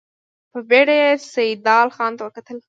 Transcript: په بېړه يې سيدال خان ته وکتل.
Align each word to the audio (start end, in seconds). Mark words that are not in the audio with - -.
په 0.51 0.59
بېړه 0.69 0.95
يې 1.01 1.11
سيدال 1.33 1.87
خان 1.95 2.11
ته 2.17 2.21
وکتل. 2.25 2.57